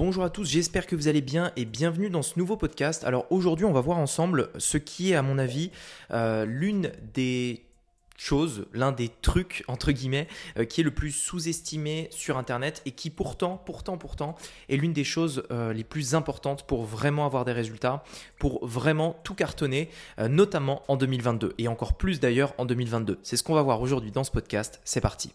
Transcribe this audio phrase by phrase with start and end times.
[0.00, 3.04] Bonjour à tous, j'espère que vous allez bien et bienvenue dans ce nouveau podcast.
[3.04, 5.70] Alors aujourd'hui on va voir ensemble ce qui est à mon avis
[6.10, 7.66] euh, l'une des
[8.16, 10.26] choses, l'un des trucs entre guillemets
[10.56, 14.36] euh, qui est le plus sous-estimé sur internet et qui pourtant, pourtant, pourtant
[14.70, 18.02] est l'une des choses euh, les plus importantes pour vraiment avoir des résultats,
[18.38, 19.90] pour vraiment tout cartonner,
[20.30, 23.18] notamment en 2022 et encore plus d'ailleurs en 2022.
[23.22, 25.30] C'est ce qu'on va voir aujourd'hui dans ce podcast, c'est parti.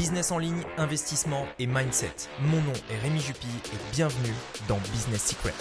[0.00, 2.14] Business en ligne, investissement et mindset.
[2.40, 4.32] Mon nom est Rémi Jupy et bienvenue
[4.66, 5.52] dans Business Secrets.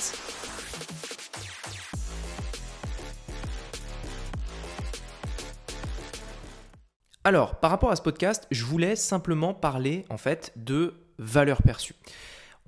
[7.26, 11.96] Alors, par rapport à ce podcast, je voulais simplement parler en fait de valeur perçue.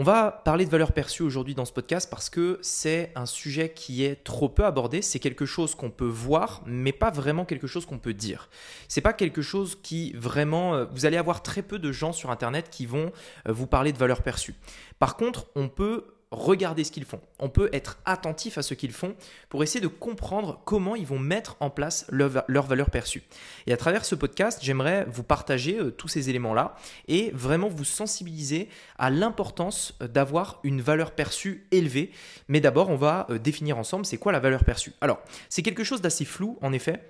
[0.02, 3.70] On va parler de valeur perçue aujourd'hui dans ce podcast parce que c'est un sujet
[3.72, 5.04] qui est trop peu abordé.
[5.04, 8.50] C'est quelque chose qu'on peut voir, mais pas vraiment quelque chose qu'on peut dire.
[8.88, 10.74] C'est pas quelque chose qui vraiment.
[10.74, 13.12] Euh, vous allez avoir très peu de gens sur Internet qui vont
[13.48, 14.55] euh, vous parler de valeur perçue.
[14.98, 17.20] Par contre, on peut regarder ce qu'ils font.
[17.40, 19.15] On peut être attentif à ce qu'ils font
[19.49, 23.24] pour essayer de comprendre comment ils vont mettre en place leur, valeur perçue.
[23.68, 26.76] Et à travers ce podcast, j'aimerais vous partager euh, tous ces éléments-là
[27.09, 32.12] et vraiment vous sensibiliser à l'importance euh, d'avoir une valeur perçue élevée.
[32.48, 34.93] Mais d'abord, on va euh, définir ensemble c'est quoi la valeur perçue.
[35.02, 37.04] Alors, c'est quelque chose d'assez flou en effet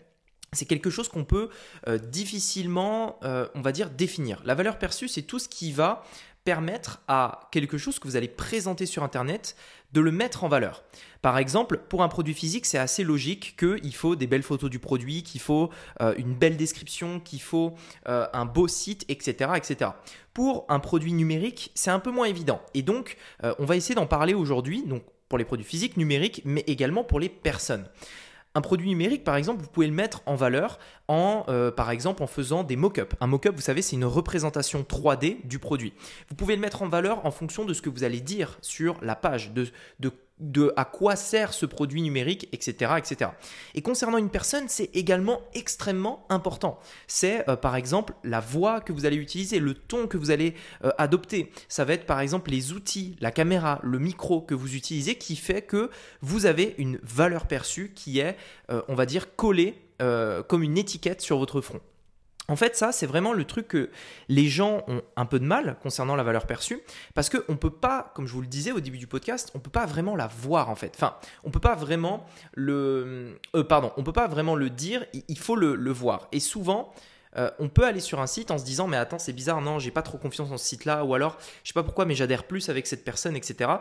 [0.53, 1.47] c'est quelque chose qu'on peut
[2.09, 4.42] difficilement, on va dire, définir.
[4.44, 6.03] La valeur perçue, c'est tout ce qui va
[6.44, 9.56] permettre à quelque chose que vous allez présenter sur Internet
[9.94, 10.83] de le mettre en valeur.
[11.22, 14.80] Par exemple, pour un produit physique, c'est assez logique qu'il faut des belles photos du
[14.80, 15.70] produit, qu'il faut
[16.02, 17.75] euh, une belle description, qu'il faut
[18.08, 19.92] euh, un beau site, etc., etc.
[20.33, 22.61] Pour un produit numérique, c'est un peu moins évident.
[22.73, 26.42] Et donc, euh, on va essayer d'en parler aujourd'hui, donc pour les produits physiques, numériques,
[26.44, 27.86] mais également pour les personnes.
[28.53, 32.21] Un produit numérique, par exemple, vous pouvez le mettre en valeur en, euh, par exemple,
[32.21, 33.16] en faisant des mock-ups.
[33.21, 35.93] Un mock-up, vous savez, c'est une représentation 3D du produit.
[36.30, 38.97] Vous pouvez le mettre en valeur en fonction de ce que vous allez dire sur
[39.02, 39.67] la page, de,
[39.99, 40.11] de
[40.42, 42.94] de à quoi sert ce produit numérique, etc.
[42.97, 43.31] etc.
[43.75, 46.80] Et concernant une personne, c'est également extrêmement important.
[47.08, 50.55] C'est euh, par exemple la voix que vous allez utiliser, le ton que vous allez
[50.83, 51.52] euh, adopter.
[51.70, 55.36] Ça va être par exemple les outils, la caméra, le micro que vous utilisez qui
[55.36, 55.89] fait que
[56.21, 58.36] vous avez une valeur perçue qui est,
[58.71, 59.76] euh, on va dire, collée
[60.48, 61.80] comme une étiquette sur votre front.
[62.47, 63.89] En fait, ça, c'est vraiment le truc que
[64.27, 66.81] les gens ont un peu de mal concernant la valeur perçue,
[67.13, 69.59] parce qu'on ne peut pas, comme je vous le disais au début du podcast, on
[69.59, 70.93] ne peut pas vraiment la voir en fait.
[70.95, 75.05] Enfin, on peut pas vraiment le, euh, pardon, on peut pas vraiment le dire.
[75.27, 76.27] Il faut le, voir.
[76.31, 76.93] Et souvent,
[77.37, 79.79] euh, on peut aller sur un site en se disant mais attends c'est bizarre non
[79.79, 82.13] j'ai pas trop confiance en ce site là ou alors je sais pas pourquoi mais
[82.13, 83.71] j'adhère plus avec cette personne etc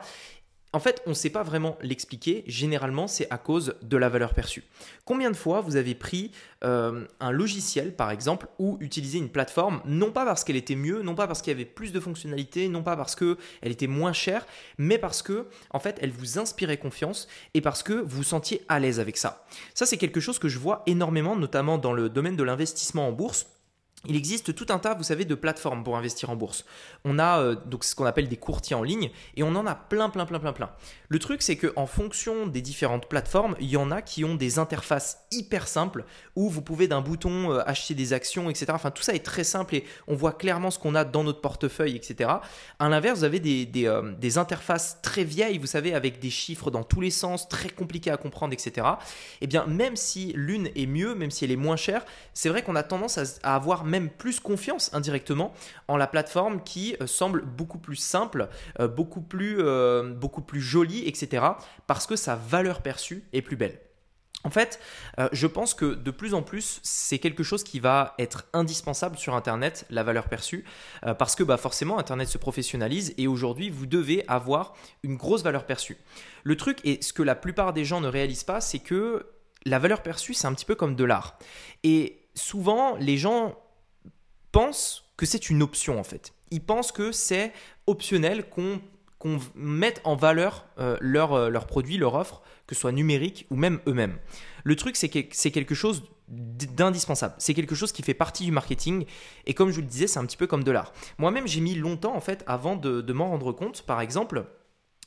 [0.73, 2.45] en fait, on ne sait pas vraiment l'expliquer.
[2.47, 4.63] Généralement, c'est à cause de la valeur perçue.
[5.05, 6.31] Combien de fois vous avez pris
[6.63, 11.03] euh, un logiciel, par exemple, ou utilisé une plateforme, non pas parce qu'elle était mieux,
[11.03, 14.13] non pas parce qu'il y avait plus de fonctionnalités, non pas parce qu'elle était moins
[14.13, 14.47] chère,
[14.79, 18.63] mais parce que, en fait, elle vous inspirait confiance et parce que vous vous sentiez
[18.69, 19.47] à l'aise avec ça.
[19.75, 23.13] Ça, c'est quelque chose que je vois énormément, notamment dans le domaine de l'investissement en
[23.13, 23.47] bourse
[24.07, 26.65] il existe tout un tas, vous savez, de plateformes pour investir en bourse.
[27.05, 29.75] On a euh, donc ce qu'on appelle des courtiers en ligne et on en a
[29.75, 30.71] plein, plein, plein, plein, plein.
[31.09, 34.59] Le truc, c'est qu'en fonction des différentes plateformes, il y en a qui ont des
[34.59, 38.69] interfaces hyper simples où vous pouvez d'un bouton euh, acheter des actions, etc.
[38.71, 41.43] Enfin, tout ça est très simple et on voit clairement ce qu'on a dans notre
[41.43, 42.31] portefeuille, etc.
[42.79, 46.71] À l'inverse, vous avez des, euh, des, interfaces très vieilles, vous savez, avec des chiffres
[46.71, 48.87] dans tous les sens, très compliqués à comprendre, etc.
[49.43, 52.63] Eh bien, même si l'une est mieux, même si elle est moins chère, c'est vrai
[52.63, 55.53] qu'on a tendance à avoir même plus confiance indirectement
[55.89, 60.61] en la plateforme qui euh, semble beaucoup plus simple, euh, beaucoup plus, euh, beaucoup plus
[60.63, 61.45] jolie, etc.
[61.87, 63.81] Parce que sa valeur perçue est plus belle.
[64.43, 64.81] En fait,
[65.33, 69.35] je pense que de plus en plus, c'est quelque chose qui va être indispensable sur
[69.35, 70.65] Internet, la valeur perçue,
[71.19, 75.67] parce que bah, forcément, Internet se professionnalise et aujourd'hui, vous devez avoir une grosse valeur
[75.67, 75.99] perçue.
[76.43, 79.27] Le truc, et ce que la plupart des gens ne réalisent pas, c'est que
[79.67, 81.39] la valeur perçue, c'est un petit peu comme de l'art.
[81.83, 83.59] Et souvent, les gens
[84.53, 86.33] pensent que c'est une option en fait.
[86.51, 87.53] Ils pensent que c'est
[87.87, 88.81] optionnel qu'on
[89.55, 93.57] mette en valeur euh, leur, euh, leur produit, leur offre, que ce soit numérique ou
[93.57, 94.19] même eux-mêmes.
[94.65, 97.35] Le truc, c'est que c'est quelque chose d'indispensable.
[97.39, 99.05] C'est quelque chose qui fait partie du marketing.
[99.47, 100.93] Et comme je vous le disais, c'est un petit peu comme de l'art.
[101.19, 103.83] Moi-même, j'ai mis longtemps, en fait, avant de m'en rendre compte.
[103.83, 104.47] Par exemple,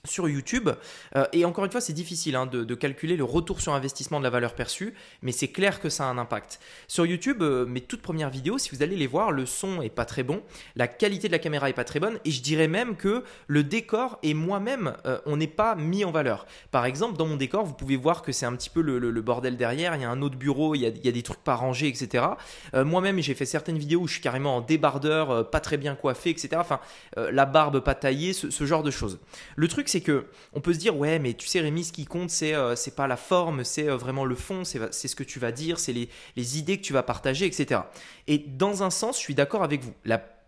[0.05, 0.69] sur YouTube.
[1.15, 4.25] Euh, et encore une fois, c'est difficile hein, de, calculer le retour sur investissement de
[4.25, 6.59] la valeur perçue, mais c'est clair que ça a un impact.
[6.89, 9.89] Sur YouTube, euh, mes toutes premières vidéos, si vous allez les voir, le son est
[9.89, 10.43] pas très bon,
[10.75, 13.63] la qualité de la caméra est pas très bonne, et je dirais même que le
[13.63, 16.47] décor et moi-même, euh, on n'est pas mis en valeur.
[16.71, 19.55] Par exemple, dans mon décor, vous pouvez voir que c'est un petit peu le, bordel
[19.55, 22.25] derrière, il y a un autre bureau, il y a, des trucs pas rangés, etc.
[22.75, 26.31] moi-même, j'ai fait certaines vidéos où je suis carrément en débardeur, pas très bien coiffé,
[26.31, 26.49] etc.
[26.57, 26.81] Enfin,
[27.15, 29.19] la barbe pas taillée, ce, ce genre de choses.
[29.55, 32.05] Le truc, c'est que on peut se dire ouais, mais tu sais Rémi, ce qui
[32.05, 35.23] compte c'est euh, c'est pas la forme, c'est euh, vraiment le fond, c'est ce que
[35.23, 37.81] tu vas dire, c'est les, idées que tu vas partager, etc.
[38.27, 39.93] Et dans un sens, je suis d'accord avec vous.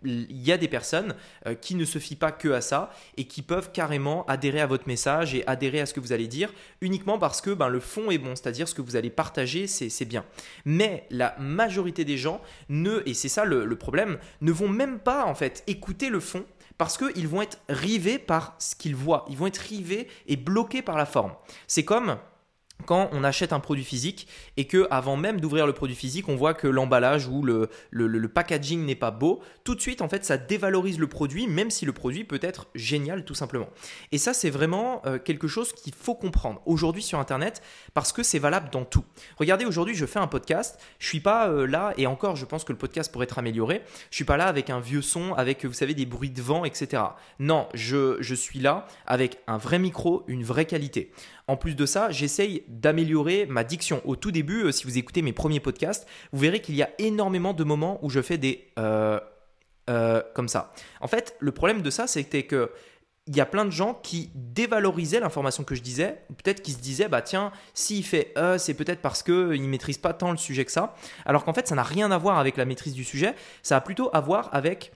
[0.04, 1.16] il y a des personnes
[1.46, 4.66] euh, qui ne se fient pas que à ça et qui peuvent carrément adhérer à
[4.66, 6.52] votre message et adhérer à ce que vous allez dire
[6.82, 10.06] uniquement parce que ben, le fond est bon, c'est-à-dire ce que vous allez partager, c'est
[10.06, 10.26] bien.
[10.66, 14.98] Mais la majorité des gens ne, et c'est ça le, le problème, ne vont même
[14.98, 16.46] pas en fait écouter le fond
[16.78, 19.26] parce qu'ils vont être rivés par ce qu'ils voient.
[19.30, 21.34] Ils vont être rivés et bloqués par la forme.
[21.68, 22.18] C'est comme
[22.86, 24.28] quand on achète un produit physique
[24.58, 27.70] et que avant même d'ouvrir le produit physique, on voit que l'emballage ou le,
[28.28, 31.86] packaging n'est pas beau, tout de suite en fait ça dévalorise le produit, même si
[31.86, 33.70] le produit peut être génial tout simplement.
[34.12, 37.62] Et ça c'est vraiment euh, quelque chose qu'il faut comprendre aujourd'hui sur Internet
[37.94, 39.06] parce que c'est valable dans tout.
[39.38, 42.64] Regardez aujourd'hui je fais un podcast, je suis pas euh, là et encore je pense
[42.64, 43.82] que le podcast pourrait être amélioré.
[44.12, 46.66] Je suis pas là avec un vieux son, avec vous savez des bruits de vent,
[46.66, 47.02] etc.
[47.40, 51.12] Non, je suis là avec un vrai micro, une vraie qualité.
[51.48, 54.02] En plus de ça, j'essaye d'améliorer ma diction.
[54.06, 56.90] Au tout début, euh, si vous écoutez mes premiers podcasts, vous verrez qu'il y a
[56.98, 59.20] énormément de moments où je fais des euh,
[59.90, 60.74] euh, comme ça.
[61.00, 62.72] En fait, le problème de ça, c'était que
[63.28, 66.80] il y a plein de gens qui dévalorisaient l'information que je disais, peut-être qui se
[66.80, 70.38] disaient, bah tiens, s'il fait euh, c'est peut-être parce qu'il ne maîtrise pas tant le
[70.38, 70.96] sujet que ça.
[71.26, 73.82] Alors qu'en fait, ça n'a rien à voir avec la maîtrise du sujet, ça a
[73.82, 74.92] plutôt à voir avec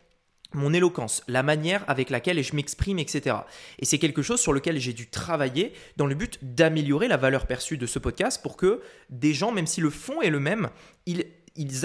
[0.53, 3.35] mon éloquence, la manière avec laquelle je m'exprime, etc.
[3.77, 7.45] Et c'est quelque chose sur lequel j'ai dû travailler dans le but d'améliorer la valeur
[7.45, 10.69] perçue de ce podcast pour que des gens, même si le fond est le même,
[11.05, 11.25] ils,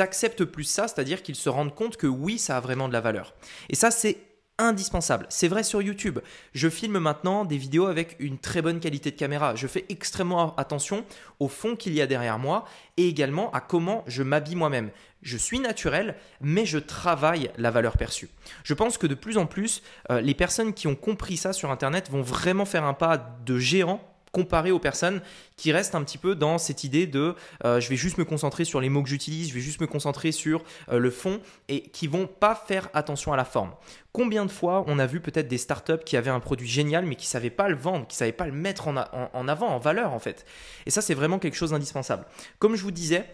[0.00, 3.00] acceptent plus ça, c'est-à-dire qu'ils se rendent compte que oui, ça a vraiment de la
[3.00, 3.34] valeur.
[3.68, 4.18] Et ça, c'est
[4.58, 5.26] indispensable.
[5.28, 6.20] C'est vrai sur YouTube.
[6.54, 9.54] Je filme maintenant des vidéos avec une très bonne qualité de caméra.
[9.54, 11.04] Je fais extrêmement attention
[11.40, 12.64] au fond qu'il y a derrière moi
[12.96, 14.90] et également à comment je m'habille moi-même.
[15.22, 18.28] Je suis naturel, mais je travaille la valeur perçue.
[18.62, 21.70] Je pense que de plus en plus, euh, les personnes qui ont compris ça sur
[21.70, 24.00] Internet vont vraiment faire un pas de géant
[24.34, 25.22] comparé aux personnes
[25.56, 28.64] qui restent un petit peu dans cette idée de euh, je vais juste me concentrer
[28.64, 31.82] sur les mots que j'utilise, je vais juste me concentrer sur euh, le fond et
[31.82, 33.70] qui vont pas faire attention à la forme.
[34.12, 37.14] Combien de fois on a vu peut-être des startups qui avaient un produit génial mais
[37.14, 40.12] qui savaient pas le vendre, qui savaient pas le mettre en, en avant, en valeur
[40.12, 40.44] en fait.
[40.86, 42.26] Et ça c'est vraiment quelque chose d'indispensable.
[42.58, 43.24] Comme je vous disais,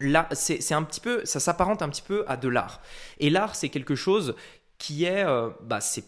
[0.00, 2.80] là, c'est un petit peu, ça s'apparente un petit peu à de l'art.
[3.18, 4.36] Et l'art, c'est quelque chose
[4.78, 6.04] qui est, euh, bah, c'est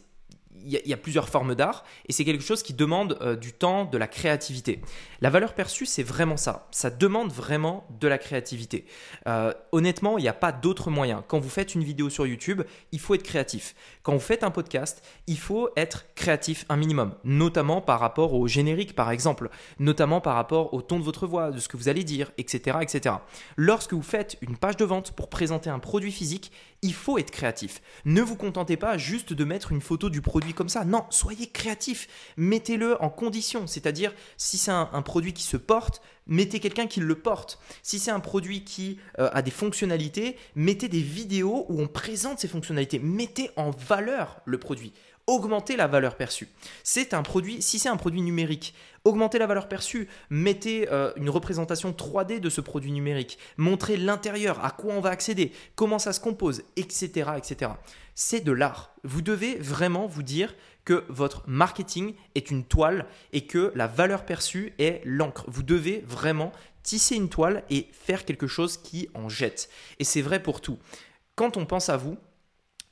[0.64, 3.84] il y, a plusieurs formes d'art et c'est quelque chose qui demande euh, du temps,
[3.84, 4.80] de la créativité.
[5.20, 6.68] La valeur perçue, c'est vraiment ça.
[6.70, 8.84] Ça demande vraiment de la créativité.
[9.26, 11.24] Euh, honnêtement, il n'y a pas d'autre moyen.
[11.28, 12.62] Quand vous faites une vidéo sur YouTube,
[12.92, 13.74] il faut être créatif.
[14.02, 18.46] Quand vous faites un podcast, il faut être créatif un minimum, notamment par rapport au
[18.46, 21.88] générique, par exemple, notamment par rapport au ton de votre voix, de ce que vous
[21.88, 23.16] allez dire, etc., etc.
[23.56, 26.52] Lorsque vous faites une page de vente pour présenter un produit physique,
[26.82, 27.82] il faut être créatif.
[28.04, 30.84] Ne vous contentez pas juste de mettre une photo du produit comme ça.
[30.84, 32.08] Non, soyez créatif.
[32.36, 33.66] Mettez-le en condition.
[33.66, 37.58] C'est-à-dire, si c'est un, produit qui se porte, mettez quelqu'un qui le porte.
[37.82, 42.38] Si c'est un produit qui euh, a des fonctionnalités, mettez des vidéos où on présente
[42.38, 42.98] ces fonctionnalités.
[42.98, 44.92] Mettez en valeur le produit
[45.30, 46.48] augmenter la valeur perçue.
[46.82, 48.74] C'est un produit, si c'est un produit numérique,
[49.04, 54.62] augmentez la valeur perçue, mettez euh, une représentation 3D de ce produit numérique, montrez l'intérieur,
[54.64, 57.30] à quoi on va accéder, comment ça se compose, etc.
[57.36, 57.70] etc.
[58.16, 58.92] C'est de l'art.
[59.04, 60.52] Vous devez vraiment vous dire
[60.84, 65.44] que votre marketing est une toile et que la valeur perçue est l'encre.
[65.46, 66.50] Vous devez vraiment
[66.82, 69.70] tisser une toile et faire quelque chose qui en jette.
[70.00, 70.78] Et c'est vrai pour tout.
[71.36, 72.18] Quand on pense à vous,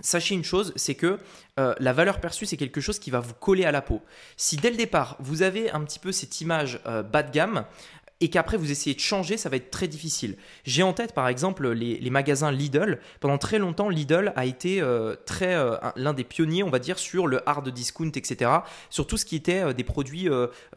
[0.00, 1.19] Sachez une chose, c'est que
[1.59, 4.00] euh, la valeur perçue, c'est quelque chose qui va vous coller à la peau.
[4.37, 7.64] Si dès le départ, vous avez un petit peu cette image euh, bas de gamme,
[8.21, 10.37] et qu'après vous essayez de changer, ça va être très difficile.
[10.65, 12.99] J'ai en tête par exemple les, magasins Lidl.
[13.21, 16.99] Pendant très longtemps, Lidl a été euh, très euh, l'un des pionniers, on va dire,
[16.99, 18.51] sur le hard discount, etc.
[18.91, 20.29] Sur tout ce qui était euh, des produits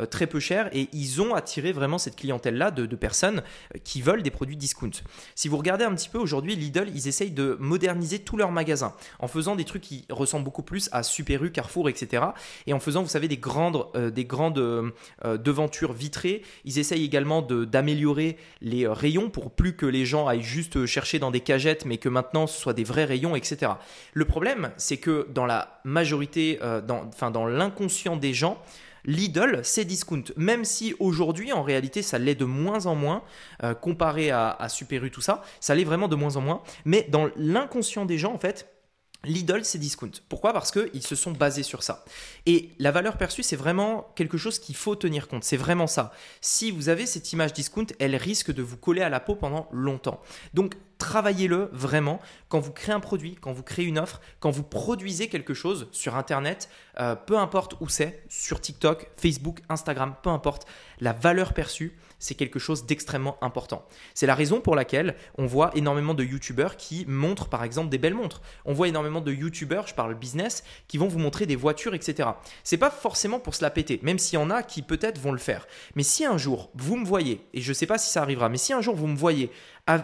[0.09, 3.41] très peu chers et ils ont attiré vraiment cette clientèle-là de, de, personnes
[3.83, 4.91] qui veulent des produits discount.
[5.35, 8.93] Si vous regardez un petit peu aujourd'hui, Lidl, ils essayent de moderniser tous leurs magasins
[9.19, 12.23] en faisant des trucs qui ressemblent beaucoup plus à Super U, Carrefour, etc.
[12.67, 14.91] Et en faisant, vous savez, des grandes, des grandes
[15.23, 16.43] devantures vitrées.
[16.65, 21.19] Ils essayent également d'améliorer les euh, rayons pour plus que les gens aillent juste chercher
[21.19, 23.71] dans des cagettes, mais que maintenant ce soit des vrais rayons, etc.
[24.13, 28.61] Le problème, c'est que dans la majorité, euh, dans, enfin dans l'inconscient des gens,
[29.05, 30.23] Lidl, c'est discount.
[30.35, 33.23] Même si aujourd'hui, en réalité, ça l'est de moins en moins,
[33.63, 36.61] euh, comparé à, à Super tout ça, ça l'est vraiment de moins en moins.
[36.85, 38.67] Mais dans l'inconscient des gens, en fait,
[39.23, 40.11] Lidl, c'est discount.
[40.29, 40.51] Pourquoi?
[40.51, 42.03] Parce qu'ils se sont basés sur ça.
[42.45, 45.43] Et la valeur perçue, c'est vraiment quelque chose qu'il faut tenir compte.
[45.43, 46.11] C'est vraiment ça.
[46.41, 49.67] Si vous avez cette image discount, elle risque de vous coller à la peau pendant
[49.71, 50.21] longtemps.
[50.53, 54.61] Donc, travaillez-le vraiment quand vous créez un produit, quand vous créez une offre, quand vous
[54.61, 60.29] produisez quelque chose sur Internet, euh, peu importe où c'est, sur TikTok, Facebook, Instagram, peu
[60.29, 60.67] importe,
[60.99, 63.83] la valeur perçue, c'est quelque chose d'extrêmement important.
[64.13, 67.97] C'est la raison pour laquelle on voit énormément de YouTubeurs qui montrent par exemple des
[67.97, 68.43] belles montres.
[68.65, 72.29] On voit énormément de YouTubeurs, je parle business, qui vont vous montrer des voitures, etc.
[72.63, 75.31] C'est pas forcément pour se la péter, même s'il y en a qui peut-être vont
[75.31, 75.65] le faire.
[75.95, 78.49] Mais si un jour vous me voyez, et je ne sais pas si ça arrivera,
[78.49, 79.51] mais si un jour vous me voyez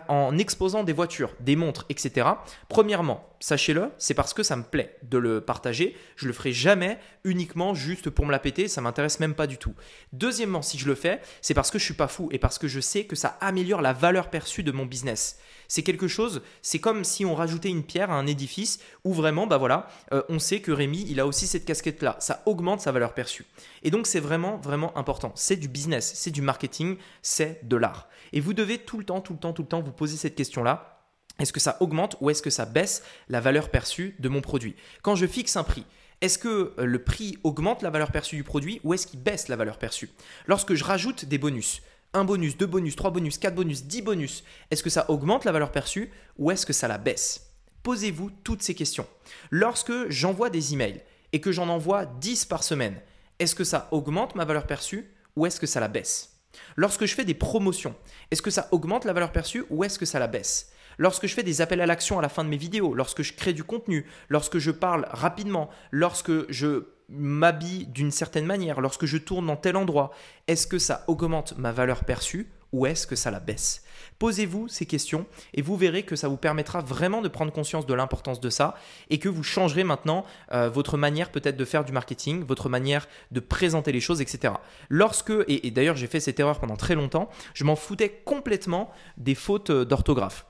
[0.08, 2.28] en exposant des voitures, des montres, etc.
[2.70, 5.96] Premièrement, sachez-le, c'est parce que ça me plaît de le partager.
[6.16, 9.58] Je le ferai jamais uniquement juste pour me la péter, ça m'intéresse même pas du
[9.58, 9.74] tout.
[10.14, 12.68] Deuxièmement, si je le fais, c'est parce que je suis pas fou et parce que
[12.68, 15.40] je sais que ça améliore la valeur perçue de mon business.
[15.68, 19.48] C'est quelque chose, c'est comme si on rajoutait une pierre à un édifice où vraiment,
[19.48, 22.16] bah voilà, euh, on sait que Rémi, il a aussi cette casquette-là.
[22.20, 23.46] Ça augmente sa valeur perçue.
[23.84, 25.32] Et donc, c'est vraiment, vraiment important.
[25.36, 28.08] C'est du business, c'est du marketing, c'est de l'art.
[28.34, 30.36] Et vous devez tout le temps, tout le temps, tout le temps vous poser cette
[30.36, 30.97] question-là.
[31.40, 34.76] Est-ce que ça augmente ou est-ce que ça baisse la valeur perçue de mon produit?
[35.02, 35.86] Quand je fixe un prix,
[36.22, 39.48] est-ce que euh, le prix augmente la valeur perçue du produit ou est-ce qu'il baisse
[39.48, 40.10] la valeur perçue?
[40.48, 41.82] Lorsque je rajoute des bonus,
[42.14, 45.52] un bonus, deux bonus, trois bonus, quatre bonus, dix bonus, est-ce que ça augmente la
[45.52, 47.52] valeur perçue ou est-ce que ça la baisse?
[47.84, 49.08] Posez-vous toutes ces questions.
[49.52, 51.04] Lorsque j'envoie des emails
[51.34, 53.00] et que j'en envoie 10 par semaine,
[53.38, 56.34] est-ce que ça augmente ma valeur perçue ou est-ce que ça la baisse?
[56.76, 57.96] Lorsque je fais des promotions,
[58.32, 60.72] est-ce que ça augmente la valeur perçue ou est-ce que ça la baisse?
[60.98, 63.34] Lorsque je fais des appels à l'action à la fin de mes vidéos, lorsque je
[63.34, 69.18] crée du contenu, lorsque je parle rapidement, lorsque je m'habille d'une certaine manière, lorsque je
[69.18, 70.12] tourne dans tel endroit,
[70.48, 73.84] est-ce que ça augmente ma valeur perçue ou est-ce que ça la baisse?
[74.20, 77.94] Posez-vous ces questions et vous verrez que ça vous permettra vraiment de prendre conscience de
[77.94, 78.76] l'importance de ça
[79.10, 83.08] et que vous changerez maintenant euh, votre manière peut-être de faire du marketing, votre manière
[83.32, 84.56] de présenter les choses, etc.
[84.90, 89.36] Lorsque, et, d'ailleurs j'ai fait cette erreur pendant très longtemps, je m'en foutais complètement des
[89.36, 90.46] fautes euh, d'orthographe.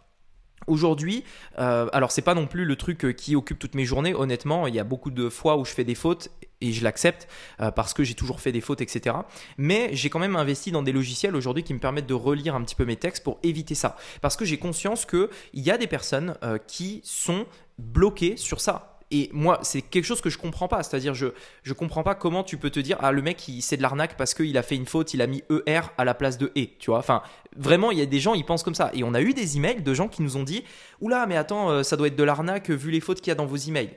[0.65, 1.23] Aujourd'hui,
[1.59, 4.13] euh, alors c'est pas non plus le truc euh, qui occupe toutes mes journées.
[4.13, 7.27] Honnêtement, il y a beaucoup de fois où je fais des fautes et je l'accepte
[7.61, 9.15] euh, parce que j'ai toujours fait des fautes, etc.
[9.57, 12.63] Mais j'ai quand même investi dans des logiciels aujourd'hui qui me permettent de relire un
[12.63, 13.95] petit peu mes textes pour éviter ça.
[14.21, 16.35] Parce que j'ai conscience qu'il y a des personnes
[16.67, 17.45] qui sont
[17.77, 20.83] bloquées sur ça et moi, c'est quelque chose que je comprends pas.
[20.83, 21.27] C'est-à-dire, je
[21.63, 24.33] je comprends pas comment tu peux te dire ah le mec c'est de l'arnaque parce
[24.33, 26.67] qu'il a fait une faute, il a mis er à la place de e.
[26.79, 26.99] Tu vois.
[26.99, 27.21] Enfin,
[27.55, 28.91] vraiment, il y a des gens ils pensent comme ça.
[28.93, 30.63] Et on a eu des emails de gens qui nous ont dit
[30.99, 33.35] oula mais attends, euh, ça doit être de l'arnaque vu les fautes qu'il y a
[33.35, 33.95] dans vos emails.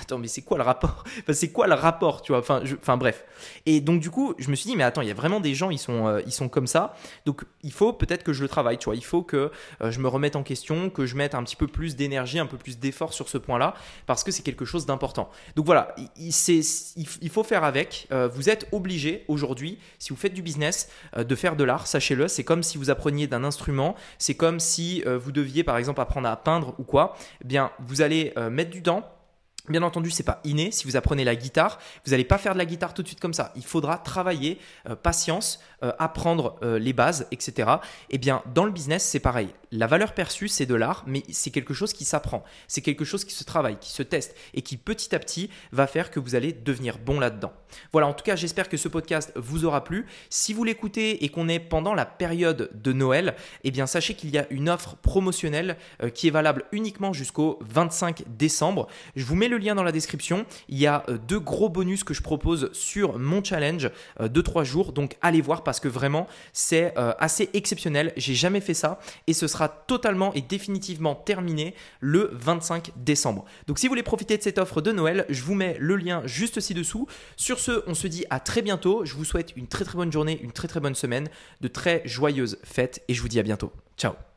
[0.00, 2.40] Attends, mais c'est quoi le rapport enfin, C'est quoi le rapport, tu vois?
[2.40, 3.24] Enfin, bref.
[3.66, 5.54] Et donc du coup, je me suis dit, mais attends, il y a vraiment des
[5.54, 6.94] gens, ils sont, euh, ils sont comme ça.
[7.26, 8.96] Donc il faut peut-être que je le travaille, tu vois.
[8.96, 9.50] Il faut que
[9.80, 12.46] euh, je me remette en question, que je mette un petit peu plus d'énergie, un
[12.46, 13.74] peu plus d'effort sur ce point-là,
[14.06, 15.30] parce que c'est quelque chose d'important.
[15.56, 16.32] Donc voilà, il,
[17.22, 18.06] il, faut faire avec.
[18.12, 22.28] Euh, vous êtes obligé aujourd'hui, si vous faites du business, de faire de l'art, sachez-le.
[22.28, 23.94] C'est comme si vous appreniez d'un instrument.
[24.18, 27.16] C'est comme si vous deviez, par exemple, apprendre à peindre ou quoi.
[27.42, 29.17] Eh bien, vous allez mettre du temps
[29.68, 30.70] Bien entendu, c'est pas inné.
[30.70, 33.20] Si vous apprenez la guitare, vous n'allez pas faire de la guitare tout de suite
[33.20, 33.52] comme ça.
[33.54, 34.58] Il faudra travailler,
[34.88, 37.70] euh, patience, euh, apprendre euh, les bases, etc.
[38.10, 39.48] Eh bien, dans le business, c'est pareil.
[39.70, 42.42] La valeur perçue, c'est de l'art, mais c'est quelque chose qui s'apprend.
[42.66, 45.86] C'est quelque chose qui se travaille, qui se teste et qui petit à petit va
[45.86, 47.52] faire que vous allez devenir bon là-dedans.
[47.92, 50.06] Voilà, en tout cas, j'espère que ce podcast vous aura plu.
[50.30, 54.30] Si vous l'écoutez et qu'on est pendant la période de Noël, eh bien, sachez qu'il
[54.30, 55.76] y a une offre promotionnelle
[56.14, 58.88] qui est valable uniquement jusqu'au 25 décembre.
[59.16, 60.46] Je vous mets le lien dans la description.
[60.68, 64.40] Il y a euh, deux gros bonus que je propose sur mon challenge euh, de
[64.40, 64.92] trois jours.
[64.92, 68.12] Donc allez voir parce que vraiment c'est euh, assez exceptionnel.
[68.16, 73.44] J'ai jamais fait ça et ce sera totalement et définitivement terminé le 25 décembre.
[73.66, 76.22] Donc si vous voulez profiter de cette offre de Noël, je vous mets le lien
[76.24, 77.06] juste ci-dessous.
[77.36, 79.04] Sur ce, on se dit à très bientôt.
[79.04, 81.28] Je vous souhaite une très très bonne journée, une très très bonne semaine,
[81.60, 83.72] de très joyeuses fêtes et je vous dis à bientôt.
[83.96, 84.27] Ciao